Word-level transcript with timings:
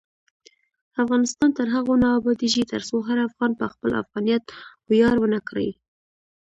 افغانستان 1.03 1.49
تر 1.57 1.67
هغو 1.75 1.93
نه 2.03 2.07
ابادیږي، 2.19 2.63
ترڅو 2.71 2.97
هر 3.07 3.17
افغان 3.27 3.51
په 3.59 3.65
خپل 3.73 3.89
افغانیت 4.01 4.43
ویاړ 4.89 5.15
ونه 5.19 5.39
کړي. 5.49 5.69